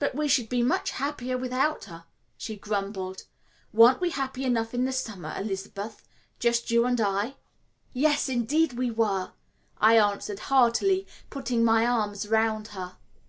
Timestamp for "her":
1.84-2.04, 12.74-12.96